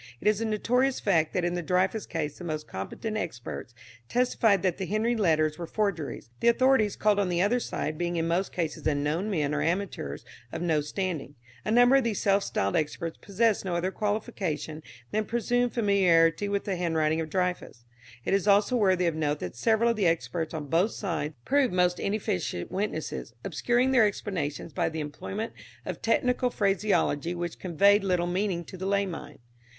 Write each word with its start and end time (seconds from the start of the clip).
It 0.19 0.27
is 0.27 0.41
a 0.41 0.45
notorious 0.45 0.99
fact 0.99 1.31
that 1.33 1.45
in 1.45 1.53
the 1.53 1.61
Dreyfus 1.61 2.07
case 2.07 2.39
the 2.39 2.43
most 2.43 2.65
competent 2.67 3.17
experts 3.17 3.75
testified 4.09 4.63
that 4.63 4.77
the 4.79 4.87
Henry 4.87 5.15
letters 5.15 5.59
were 5.59 5.67
forgeries, 5.67 6.31
the 6.39 6.47
authorities 6.47 6.95
called 6.95 7.19
on 7.19 7.29
the 7.29 7.43
other 7.43 7.59
side 7.59 7.99
being 7.99 8.15
in 8.15 8.27
most 8.27 8.51
cases 8.51 8.87
unknown 8.87 9.29
men 9.29 9.53
or 9.53 9.61
amateurs 9.61 10.25
of 10.51 10.63
no 10.63 10.81
standing. 10.81 11.35
A 11.63 11.69
number 11.69 11.97
of 11.97 12.03
these 12.03 12.19
self 12.19 12.43
styled 12.43 12.75
experts 12.75 13.19
possessed 13.21 13.63
no 13.63 13.75
other 13.75 13.91
qualification 13.91 14.81
than 15.11 15.23
presumed 15.25 15.71
familiarity 15.75 16.49
with 16.49 16.63
the 16.63 16.77
handwriting 16.77 17.21
of 17.21 17.29
Dreyfus. 17.29 17.85
It 18.25 18.33
is 18.33 18.47
also 18.47 18.75
worthy 18.75 19.05
of 19.05 19.13
note 19.13 19.37
that 19.41 19.55
several 19.55 19.91
of 19.91 19.97
the 19.97 20.07
experts 20.07 20.55
on 20.55 20.65
both 20.65 20.93
sides 20.93 21.35
proved 21.45 21.71
most 21.75 21.99
inefficient 21.99 22.71
witnesses, 22.71 23.33
obscuring 23.43 23.91
their 23.91 24.07
explanations 24.07 24.73
by 24.73 24.89
the 24.89 24.99
employment 24.99 25.53
of 25.85 26.01
technical 26.01 26.49
phraseology 26.49 27.35
which 27.35 27.59
conveyed 27.59 28.03
little 28.03 28.25
meaning 28.25 28.65
to 28.65 28.77
the 28.77 28.87
lay 28.87 29.05
mind. 29.05 29.37